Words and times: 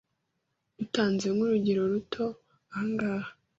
dutanze 0.77 1.25
nk'urugero 1.35 1.81
ruto 1.91 2.25
ahangaha 2.73 3.29